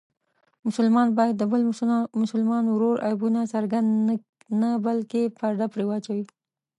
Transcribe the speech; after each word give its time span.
مسلمان 0.67 1.07
باید 1.17 1.35
د 1.37 1.43
بل 1.51 1.61
مسلمان 2.23 2.63
ورور 2.69 2.97
عیبونه 3.07 3.39
څرګند 3.53 3.89
نه 4.61 4.69
بلکې 4.85 5.21
پرده 5.37 5.65
پرې 5.73 5.85
واچوي. 5.87 6.25